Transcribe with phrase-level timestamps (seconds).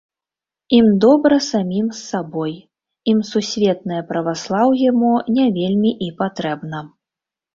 [0.77, 2.55] Ім добра самім з сабой,
[3.13, 6.79] ім сусветнае праваслаўе мо не вельмі і патрэбна.